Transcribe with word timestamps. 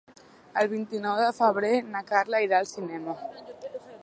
El 0.61 0.69
vint-i-nou 0.71 1.19
de 1.25 1.29
febrer 1.41 1.71
na 1.93 2.03
Carla 2.09 2.43
irà 2.47 2.63
al 2.63 2.71
cinema. 2.75 3.19